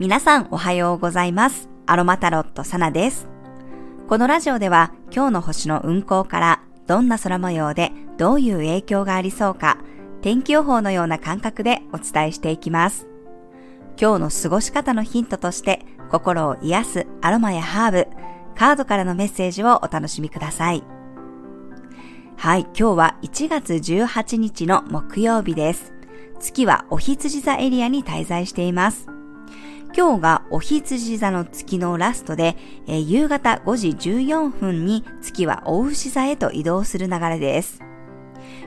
[0.00, 1.68] 皆さんおはようございます。
[1.86, 3.28] アロマタロットサナです。
[4.08, 9.78] このラジオでは今日の星の運行からどんな空模様でどういう影響がありそうか
[10.20, 13.06] 天気予報のような感覚でお伝えしていきます。
[13.96, 18.08] 今日の過ごし方のヒントとして心を癒すアロマやハーブ、
[18.56, 20.82] カードからのメッセージをお楽しみください。
[22.36, 25.92] はい、今日は1月18日の木曜日です。
[26.40, 29.06] 月はお羊座エリアに滞在しています。
[29.96, 32.56] 今日がお羊座の月のラストで、
[32.88, 37.80] えー、夕方5時14分に月はお牛座へと移動する流れです。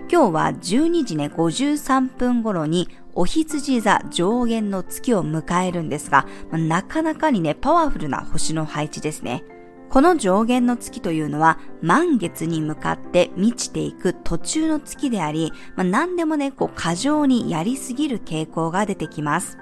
[0.10, 9.44] 今日は12時ね53分頃にお羊座上限の月を迎えるんですが、なかなかにねパワフルな星の配置ですね。
[9.90, 19.58] この上限の月というのは満月に向かって満ちていく途中の月であり、まあ、何でもね、こう過剰にやりすぎる傾向が出てきます。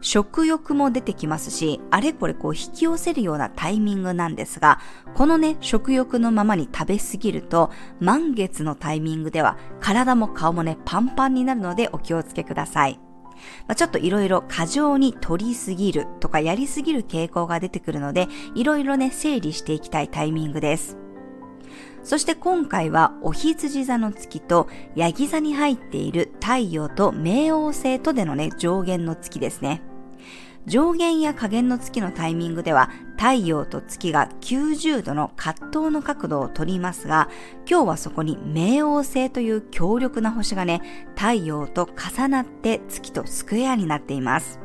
[0.00, 4.80] 食欲も出てきますし、あれこれこう引き寄せるようなタイミングなんですが、
[5.14, 13.00] このね、食欲のままに食べすぎると、満月のタイミングでは体も顔もね、パンパンになるのでお気をつけください。
[13.66, 21.01] まあ、ちょっといろいろ過剰に取りすぎるとかやりすぎる傾向が出てくるので、いろいろね、整理していきたいタイミングです。
[22.02, 29.82] そして今回はお羊座の月とヤギ座に入っている太陽と冥王星とでのね、上限の月ですね。
[30.66, 37.28] 上限や下限の月のタイミングでは太陽と月が90度の葛藤の角度をとりますが、
[37.68, 40.82] 今日はそこに冥王星という強力な星がね、
[41.16, 44.60] 太陽と重なって月とスクエアになっています。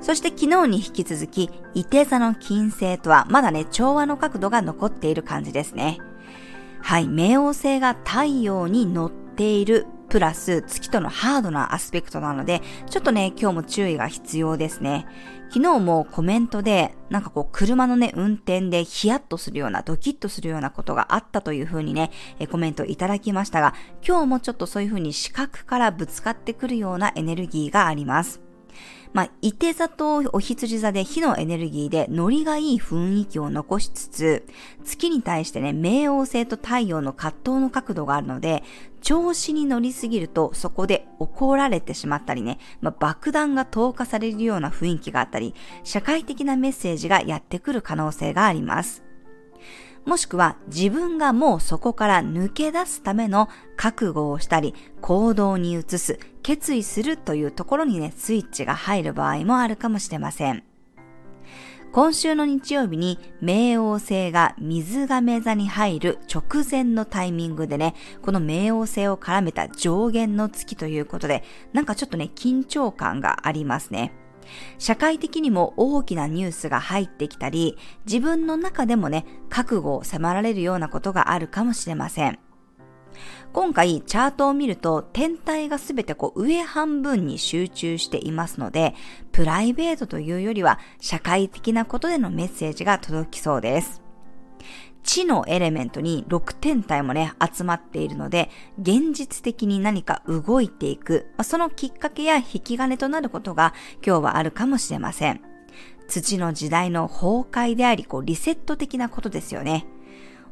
[0.00, 5.98] そして昨日に引き続き、伊手座の金星とはまだね、調和の角度が残っている感じですね。
[6.86, 15.04] はい、冥王星が太陽に乗っているプラス月とのハードなアスペクトなので、ちょっとね、今日も注意が必要ですね。
[15.48, 22.12] 昨日もコメントで、なんかこう、車のね、運転でヒヤッとするような、ドキッとするようなことがあったという風にね、
[22.52, 23.74] コメントいただきましたが、
[24.06, 28.45] 今日もちょっとそういう風に視覚からぶつかってくるようなエネルギーがあります。
[29.16, 34.46] まあ、伊手座とお羊座で火のエネルギーでノリがいい雰囲気を残しつつ、
[34.84, 38.62] 月に対してね、冥王星と太陽の葛藤の角度があるので、
[39.00, 49.05] 調子に乗りすぎるとそこで怒られてしまったりね、まあ、爆弾が投下されるような雰囲気があったり、社会的なメッセージがやってくる可能性があります。
[50.06, 60.62] もしくは自分がもうそこから抜け出すための覚悟をしたり、行動に移す、決意するというところにね、スイッチが入る場合もあるかもしれません。
[61.92, 74.12] 今週の日曜日に冥王星が水亀座に入る直前のタイミングでね、この冥王星を絡めた上限の月ということで、なんかちょっとね、緊張感がありますね。
[74.78, 82.38] 社会的にも大きなニュースが入ってきたり、自分の中でもね、覚悟を迫られるようなことがあるかもしれません。
[83.52, 88.94] 今回チャートを見ると天体がすべてこう上半分に集中していますので、
[89.32, 94.05] プライベートというよりは社会的なことでのメッセージが届きそうです。
[95.06, 103.72] 地のエレメントに6天体もね、集まっているので、現実的に何か動いていく、そのきっかけや引き金となることが
[104.04, 105.40] 今日はあるかもしれません。
[106.08, 109.86] 土の時代の崩壊であり、こう、リセット的なことですよね。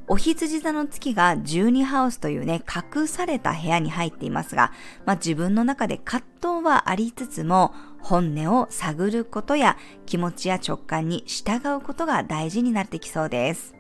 [0.07, 2.63] お羊座の月が12ハウスというね、
[2.95, 4.73] 隠された部屋に入っていますが、
[5.05, 9.77] まあ、自分の中で葛藤はありつつも、本音を探ることや
[10.07, 13.75] 気持ちや直感に従うことが大事になってきそうです。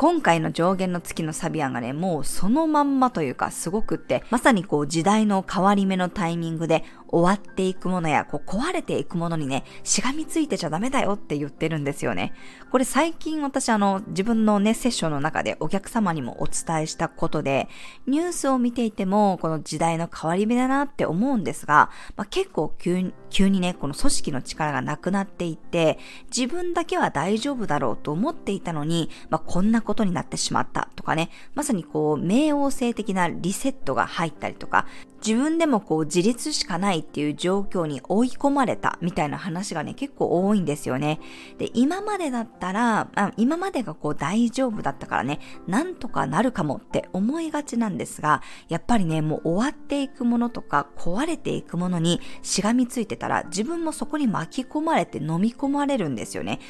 [0.00, 12.32] 今回の上限の月のサビアンがね、もうそのまんまというかすごくって、まさにこう時代の変わり目のタイミングで終わっていくものや、こう壊れていくものにね、しがみついてちゃダメだよって言ってるんですよね。
[12.70, 17.68] これ最近私あの、自分のね、セッションの中でお客様にもお伝えしたことで、
[18.06, 25.98] ニュースを見ていても、この時代の変わり目だなって思うんですが、まあ、結構急急にね、この組織の力がなくなっていって、
[26.34, 34.86] 自分だけは大丈夫だろうと思っていたのに、まあ、こんなことになってしまったとかね、まさにこう、冥王星的なリセットが入ったりとか、
[35.26, 41.18] 自分でもこう自立しかないっていう状況に追い込まれたみたいな話がね、結構多いんですよね。
[41.58, 56.60] で、今までだったら、あ今までがこう大丈夫だったからね、なんとかなるかもって思いがちなんですが、やっぱりね、もう終わっていくものとか壊れていくものにしがみついてたら、自分もそこに巻き込まれて飲み込まれるんですよね。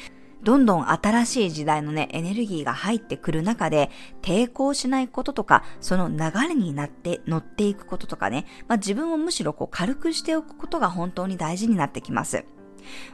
[0.43, 3.91] どんどん新しい時代のね、エネルギーが入ってくる中で、
[4.21, 12.45] 抵抗しないこととか、その流れになって乗っていくこととかね、まあ、自分をむしろこう軽くしておくことが本当に大事になってきます。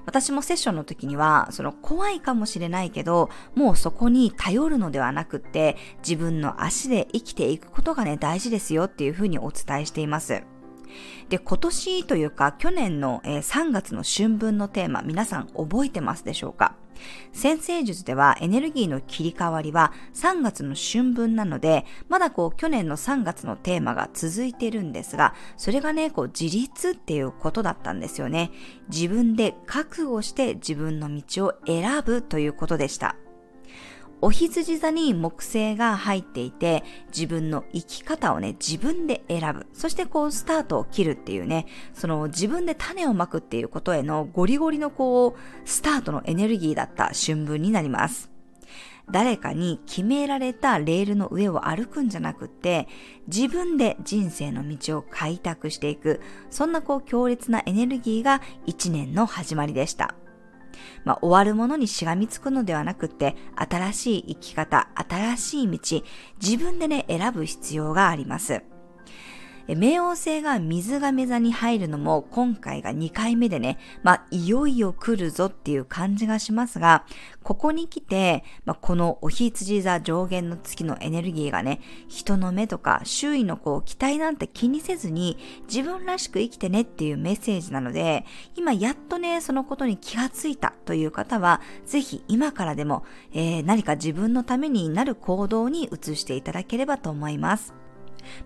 [0.05, 10.43] 私もセッションの時には、その怖いかもしれないけど、もうそこに頼るのではなくって、自分の足で生きていくことがね、大事ですよっていうふうにお伝えしています。
[11.29, 16.75] で、今年というか去年の3月の春分のテーマ、皆さん覚えてますでしょうか？
[17.31, 28.49] 先生術ではエネルギーの切り替わりは3月の春分なので、まだこう去年の3月のテーマが続いてるんですが、それがね、こう自立っていうことだったんですよね。
[28.89, 33.15] 自分で覚悟して自分の道を選ぶということでした。
[34.19, 39.67] お羊座に木星が入っていて、自分の生き方をね、自分で選ぶ。
[39.73, 48.31] そしてこう、スタートを切るっていうね、その自分で種をまくっていうことへのゴリゴリのこう、スタートのエネルギーだった春分になります。
[49.09, 52.87] 誰かに決められたレールの上を歩くんじゃなくって、
[53.27, 60.15] 自分で人生の道を開拓していく、そんなこう強烈なエネルギーが一年の始まりでした。
[61.05, 66.03] まあ、終わるものにしがみつくのではなくて、新しい生き方、新しい道、
[66.41, 68.76] 自分でね、選ぶ必要があります。
[69.75, 77.05] 冥王星が水亀座に入るのも今回が2回目でね、まあ、いよいよ来るぞっていう感じがしますが、
[77.43, 85.37] ここに来て、まあ、このおひつじ座上限の月のエネルギーがね、人の目とか周囲のこう期待なんて気にせずに
[85.67, 88.25] 自分らしく生きてねっていうメッセージなので、
[88.55, 93.03] 今やっとね、そのことに気がついたという方は、ぜひ今からでも、
[93.33, 97.86] えー、何か自分のためになる行動に移していただければと思います。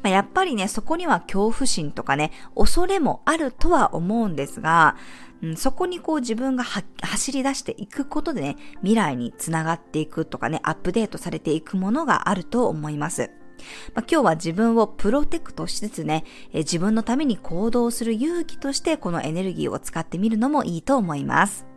[0.01, 4.95] まあ、やっぱりね、そこには恐怖心とかね、恐れもあるとは思うんですが、
[5.41, 13.31] うん、そこにこう自分が走り出していくことでね、未来につながっていくとかね、アップデートされていくものがあると思います。
[13.93, 21.70] まあ、今日は自分をプロテクトしつつね、え自分のために行動する勇気としてこのエネルギーを使ってみるのもいいと思います。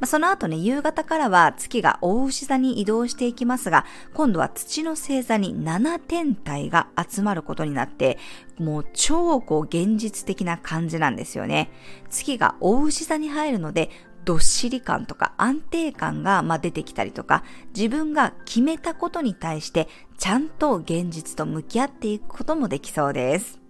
[0.00, 3.84] まあ、その後ね、夕方からは月が大牛座に移動していきますが、
[4.14, 8.18] 今度は土の星座に7天体が集まることになって、
[8.58, 11.70] もう超こう現実的な感じなんですよね。
[12.10, 13.90] 月が大牛座に入るので、
[14.24, 19.88] どっしり感とか安定感がま出てきたりとか、自分が決めたことに対して
[20.18, 23.65] ちゃんと現実と向き合っていくこともできそうです。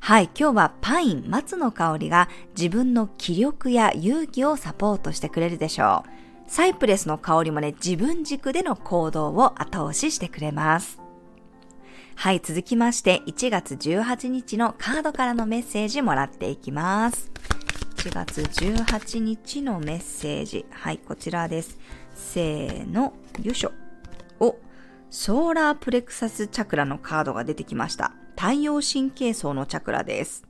[0.00, 6.10] はい、今日はパイン、松の香りが自分の気力や勇気をサポートしてくれるでしょう。
[6.48, 11.00] サイプレスの香りもね、自分軸での行動を後押ししてくれます。
[12.14, 17.30] はい、続きまして1月18日のカードからのメッセージもらっていきます。
[17.96, 20.64] 1月18日のメッセージ。
[20.70, 21.78] はい、こちらです。
[22.14, 23.72] せーの、よいしょ。
[24.40, 24.56] お、
[25.10, 28.12] ソーラープレクサスチャクラのカードが出てきました。
[28.36, 30.46] 太陽神経層のチャクラです。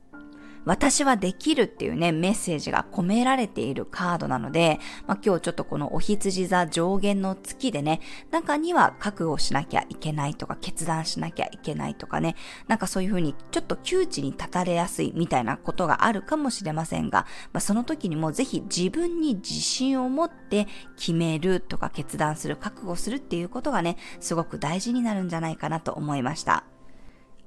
[0.67, 8.01] 私はできるっていうね、メッセージが込められているカードなので、まあ、今日ちょっとこのお羊座上限の月でね、
[8.31, 12.35] 中には覚悟しなきゃいけないとか、決断しなきゃいけないとかね、
[12.67, 20.67] なんかそういうふうにちょっと窮地に立たれやすいみたいなことがあるかもしれませんが、まあ、その時にもぜひ自分に自信を持って
[20.97, 26.65] 決めるとか決断する、覚悟するっていうことがね、すごく大事になるんじゃないかなと思いました。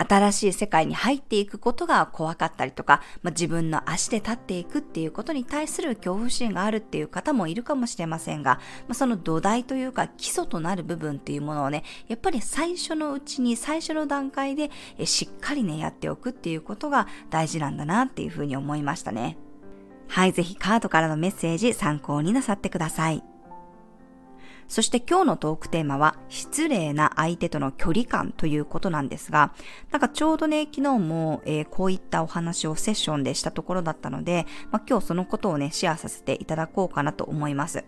[0.08, 14.70] 新しい世界に入っていくことが怖かったりとか、まあ、自分の足で立っていくっていうことに対する恐怖心があるっていう方もいるかもしれませんが、まあ、その土台というか基礎となる部分っていうものをね、やっぱり最初のうちに最初の段階で
[15.05, 19.36] しっかりね、やっておくっていうことが大事なんだなっていうふうに思いましたね。
[20.08, 23.30] はい、ぜひカードからのメッセージ参考になさってください。
[24.70, 29.53] そして今日のトークテーマは、失礼な相手との距離感ということなんですが、
[29.91, 37.82] なんかちょうどね、昨日も、えー、こういったお話をセッションでしたところだったので、まあ、今日そのことをね、シェアさせていただこうかなと思います。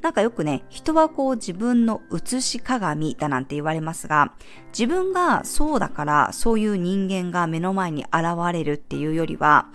[0.00, 4.32] なんかよくね、人はこう自分の写し鏡だなんて言われますが、
[4.72, 9.66] 自分がそうだからそういう人間が目の前に現れるっていうよりは、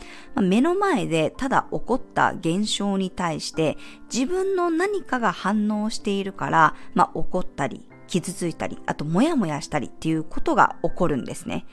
[0.42, 3.78] 目の前でただ起こった現象に対して
[4.12, 11.66] 自分の何かが反応しているから、まあ怒ったり、傷ついたり、あともやもやしたりっていうことが起こるんですね。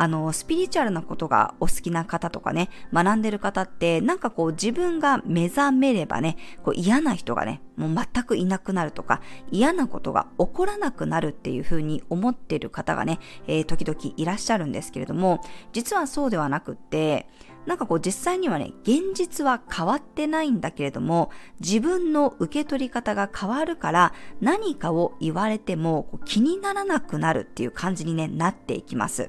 [0.00, 15.42] あの、スピリチュアルなことがお好きな方とかね、学んでる方って、なんかこう自分が目覚めればね、こう嫌な人がね、もう全くいなくなるとか、嫌なことが起こらなくなるっていうふうに思ってる方がね、えー、時々いらっしゃるんですけれども、
[15.74, 17.28] 実はそうではなくって、
[17.66, 21.30] なんかこう実際にはね、現実は変わってないんだけれども、
[21.60, 29.28] 自分の受け取り方が変わるから何かを言われても気にならなくなるっていう感じに、ね、なっていきます。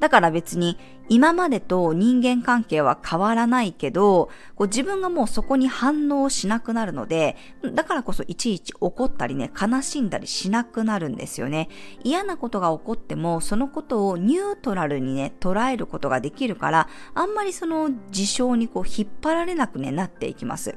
[0.00, 0.78] だから別に
[1.08, 7.36] 今までと人間関係は変わらないけど、こう自分がもうそこに反応しなくなるので、
[7.74, 11.68] だからこそいちいち怒ったりね、悲しんだりしなくなるんですよね。
[12.02, 20.76] 嫌なことが起こっても、そのことをニュートラルにね、捉えることができるから、あんまりその事象にこう引っ張られなくね、なっていきます。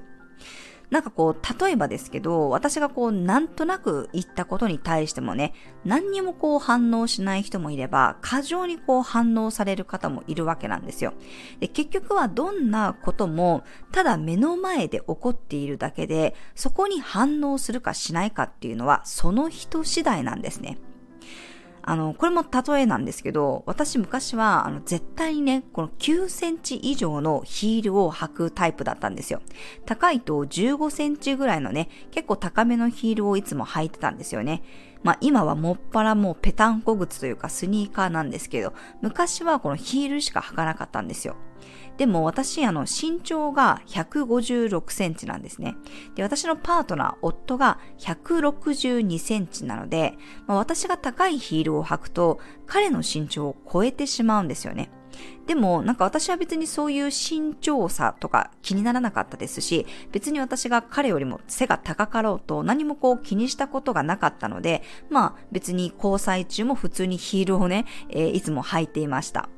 [0.89, 5.53] なんかこう、例えばですけど、私がこう、なんとなく言ったことに対してもね、
[5.85, 11.13] 何にもこう反応しない人もいれば、過剰にこう反応される方もいるわけなんですよ。
[11.59, 20.79] で結局はどんなことも、ただ目の前で起こっているだけで、そこに反応するかしないかっていうのは、その人次第なんですね。
[21.81, 29.41] あの、これも例えなんですけど、私昔は、あの、絶対にね、この9センチ以上のヒールを履くタイプだったんですよ。
[29.85, 34.63] 高いと15センチぐらいのね、結構高めのヒールをいつも履いてたんですよね。
[35.03, 41.35] まあ今はもっぱらもうペタンコ靴というかスニーカーなんですけど、昔はこのヒールしか履かなかったんですよ。
[41.97, 45.75] でも私、あの、身長が156センチなんですね。
[46.15, 50.13] で、私のパートナー、夫が162センチなので、
[50.47, 54.89] まあ、私が高いヒールを履くと、彼の身長を超えてしまうんですよね。
[55.47, 69.49] でも、なんか私は別にそういう身長差とか気にならなかったですし、別に私が彼よりも背が高かろうと何もこう気にしたことがなかったので、まあ別に交際中も普通にヒールをね、えー、いつも履いていました。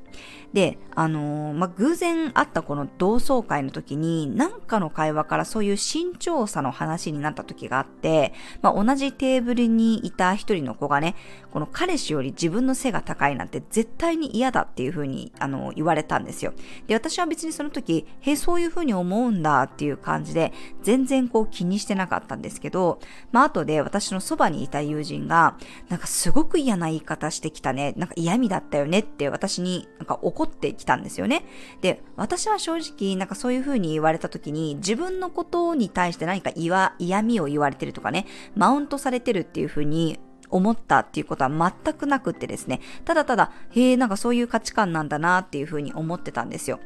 [0.53, 11.15] で、あのー、まあ、偶然会ったこの同窓会の時に、なんかの会話からそういう身長差の話になった時があって、まあ、同じテーブルにいた一人の子がね、
[11.51, 16.53] この彼氏より自分の背が高いなんて絶対に嫌だっていう風に、あの、言われたんですよ。
[16.87, 20.51] で、私は別にその時、へえそういう風に思うんだっていう感じで、
[20.83, 22.99] 全然こう気にしてなかったんですけど、
[23.31, 25.57] まあ、後で私のそばにいた友人が、
[25.89, 31.45] なんかすごく嫌な言い方してきたね、なんか嫌味だったよねって私になんか怒ってきたんですよね。
[31.81, 40.19] で、私は正直、なんかそういう風に言われた時に、自分のことに対して何か嫌、嫌味を言われてるとかね、マウントされてるっていう風に
[40.51, 46.79] 思ったっていうことは全くなくってですね、ただただ、へえ、なんかそういう価値観なんだなっていうふうに思ってたんですよ。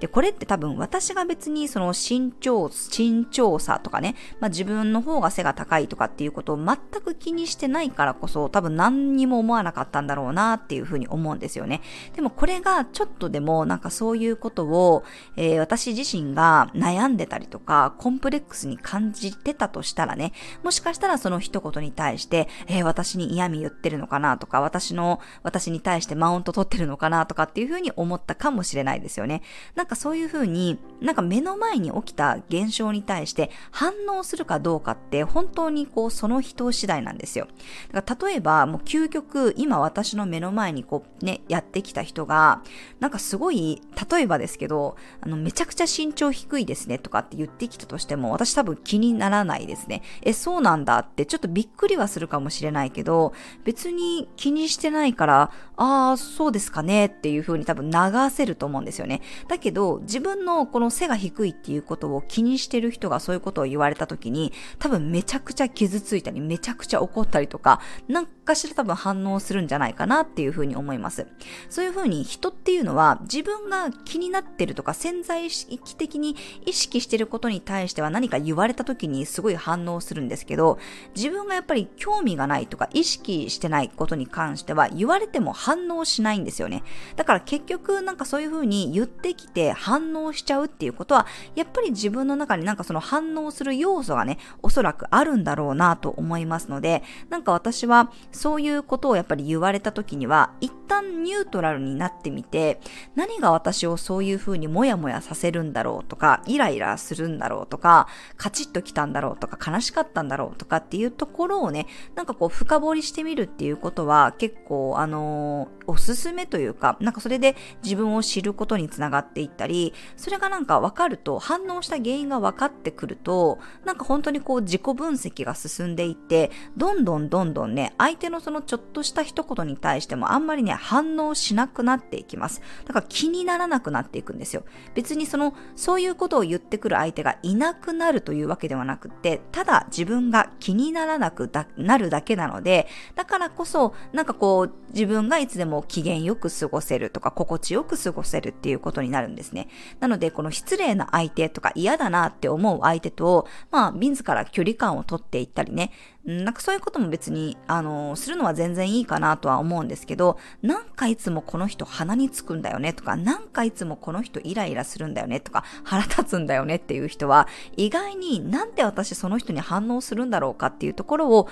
[0.00, 11.80] で、これって多分私が別にその身長、身長差とかね、まあ自分の方が背が高いとかっていうことを全く気にしてないからこそ、多分何にも思わなかったんだろうなっていうふうに思うんですよね。
[12.14, 15.04] でもこれがちょっとでもなんかそういうことを、
[15.36, 29.42] えー、私自身が悩んでたりとか、コンプレックスに感じてたとしたらね、もしかしたらその一言に対して、えー、私私に嫌味言ってるのかなとか、私の、私に対してマウント取ってるのかなとかっていうふうに思ったかもしれないですよね。
[29.74, 37.48] なんかそういうふうに、なんか目の前に起きた現象に対して反応するかどうかって本当にこうその人次第なんですよ。
[37.92, 42.62] だから例えばもう究極今私の目の前にこうね、やってきた人が、
[43.00, 50.02] なんかすごい、例えばですけど、あのめちゃくちゃ身長低いですねとかって言ってきたとしても私多分気にならないですね。
[50.22, 53.32] え、そうなんだってちょっとびっくりはするかもしれないけど、けど、
[53.64, 57.96] 別に気にしてないから、ああ、そうですかねっていう風に多分流
[58.30, 59.20] せると思うんですよね。
[59.48, 71.26] だけど、自分のこの背が低いっていうことを気にしてる人がそういうことを言われた時に、多分めちゃくちゃ傷ついたり、めちゃくちゃ怒ったりとか、なんかしら多分反応するんじゃないかなっていう風に思います。
[71.68, 80.78] そういう風に人っていうのは自分が気になってるとか潜在意識的に意識してることに対しては何か言われた時にすごい反応するんですけど、
[81.16, 86.82] 自分がやっぱり興味がないとか意識してないことに関しては言われても反応しないんですよね。
[87.16, 102.80] だから結局なんかそういう風に言ってきて反応しちゃうっていうことは、やっぱり自分の中になんかその反応する要素がね、おそらくあるんだろうなと思いますので、なんか私はそういうことをやっぱり言われた時には、一旦ニュートラルになってみて、
[103.14, 132.62] 何が私をそういう風にもやもやさせるんだろうとか、イライラするんだろうとか、カチッときたんだろうとか、悲しかったんだろうとかっていうところをね、なんかこう深掘りしてみるっていうことは結構あのー、おすすめというか、なんかそれで自分を知ることにつながっていったり、それがなんか分かると、反応した原因が分かってくると、なんか本当にこう自己分析が進んでいって、どんどんどんどんね、相手のそのちょっとした一言に対してもあんまりね、反応しなくなっていきます。
[132.84, 134.64] だから気にならなくなっていくんですよ。
[134.94, 142.86] 別にその、そういうことを言ってくる相手がいなくなるというわけではなくて、ただ自分が気にならなくなるだけなので、で、
[143.16, 149.68] だからこそ、なんかこう、自分がいつでも機嫌よく過ごせるとか、心地よく過ごせるっていうことになるんですね。
[150.00, 155.92] なので、この失礼な相手とか嫌だなって思う相手と、まあ、自ら距離感をとっていったりね、
[156.24, 171.50] なんかそういうことも別に、あの、するのは全然いいかなとは思うんですけど、なんかいつもこの人鼻につくんだよねとか、なんかいつもこの人イライラするんだよねとか、腹立つんだよねっていう人は、意外になんで私その人に反応するんだろうかっていうところを考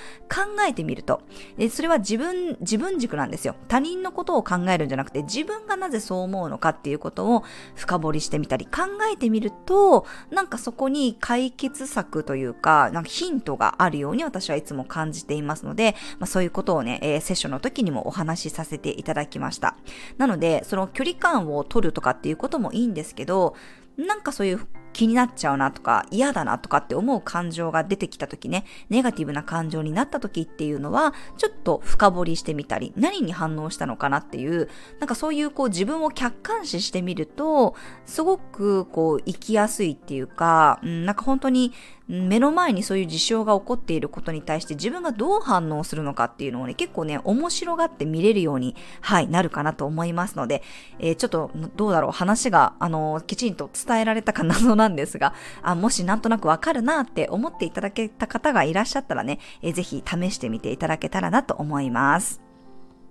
[0.69, 1.23] えてみると、
[1.71, 3.55] それは自分、自分軸なんですよ。
[3.69, 19.77] 他人のことを考えるんじゃなくて、自分がなぜそう思うのかっていうことを深掘りしてみたり、考えてみると、なんかそこに解決策というか、なんかヒントがあるように私はいつも感じていますので、まあ、そういうことをね、えー、セッションの時にもお話しさせていただきました。
[20.19, 23.55] なので、その距離感を取るとかっていうこともいいんですけど、
[23.97, 34.69] なんかそういう気になっちゃうなとか嫌だなとかって思う感情が出てきた時ね、ネガティブな感情になった時っていうのは、ちょっと深掘りしてみたり、何に反応したのかなっていう、
[34.99, 37.75] なんかそういうこう自分を客観視してみると、
[38.07, 41.73] すごくこう生きやすいっていうか、うん、なんか本当に
[42.11, 50.65] 目の前にそういう事象が起こっていることに対して自分がどう反応するのかっていうのをね、結構ね、面白がって見れるように、はい、なるかなと思いますので、
[50.99, 62.41] えー、ちょっとどうだろう、話が、あのー、きちんと伝えられたか謎なんですが、あもしなんとなくわかるなって思っていただけた方がいらっしゃったらね、えー、ぜひ試してみていただけたらなと思います。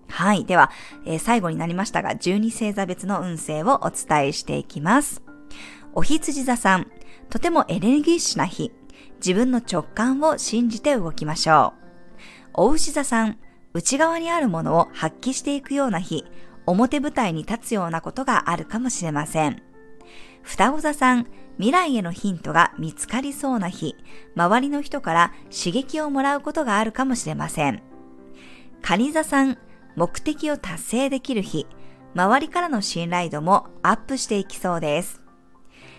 [0.09, 0.43] はい。
[0.43, 0.71] では、
[1.05, 5.21] えー、最後になりましたが、12星座別の運勢をお伝えしていきます。
[5.93, 6.91] お羊座さん、
[7.29, 8.71] とてもエネルギッシュな日。
[9.19, 11.79] 自分の直感を信じて動きましょう。
[12.53, 13.38] お牛座さん、
[13.73, 16.25] 内側にあるものを発揮していくような日、
[16.65, 19.61] 表舞台に立つようなことがあるかもしれません。
[20.41, 23.95] 双子座さん、未来へのヒントが見つかりそうな日、
[24.35, 27.81] 周りの人から刺激をもらうことがあるかもしれません。
[28.81, 29.57] 蟹座さん、
[29.95, 31.67] 目的を達成できる日、
[32.15, 35.21] 周りからの信頼度もアップしていきそうです。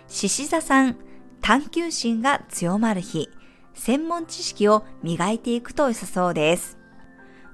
[0.08, 0.96] 獅子座さん、
[1.42, 3.28] 探求心が強まる日、
[3.74, 6.78] 専門知識を磨いていくと良さそうです。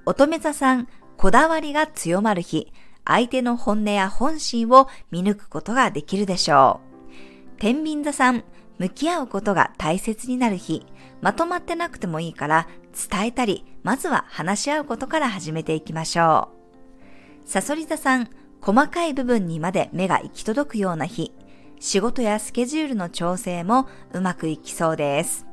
[0.05, 2.73] 乙女座さん、こだわりが強まる日、
[3.05, 6.81] 相手の本音や本心を見抜くことができるでしょ
[7.55, 7.59] う。
[7.59, 8.45] 天秤座さん、
[8.79, 10.85] 向き合うことが大切になる日、
[11.23, 12.69] まとまってなくてもいいから
[13.11, 16.49] 伝えたり、まずは話し合うことから始めていきましょ
[17.45, 17.49] う。
[17.49, 18.29] サソリ座さん、
[18.61, 21.33] 細かい部分にまで目が行き届くような日、
[21.79, 25.47] 仕事やスケジュールの調整もうまくいきそうです。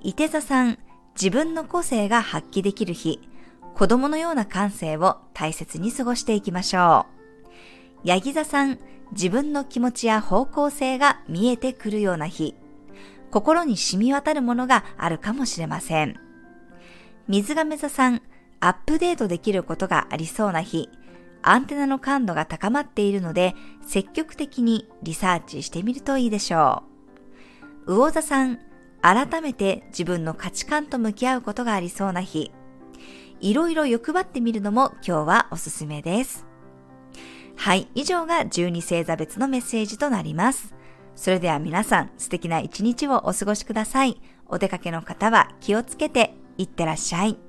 [0.00, 0.78] 伊手座さん、
[1.14, 3.20] 自分の個性が発揮できる日、
[3.74, 7.18] 子供のような感性を大切に過ごしていきましょう。
[8.04, 8.78] ヤギ座さん、
[9.12, 12.54] 自分の気持ちや方向性が見えてくるような日、
[13.30, 16.16] 心に染み渡るものがあるかもしれません。
[17.26, 18.22] 水亀座さん、
[18.60, 20.88] アップデートできることがありそうな日、
[21.42, 23.54] アンテナの感度が高まっているので、
[23.86, 26.82] 積極的にリサーチしてみるといいでしょ
[27.86, 27.94] う。
[27.94, 28.58] 魚座さん、
[29.00, 32.50] 改めて自分の価値観と向き合うことがありそうな日。
[33.40, 36.46] いろいろ欲張ってみるのも今日はおすすめです。
[37.56, 40.74] はい、以上が12星座別のメッセージとなります。
[41.14, 44.20] それでは皆さん素敵な一日をお過ごしください。
[44.46, 47.47] お出かけの方は気をつけていってらっしゃい。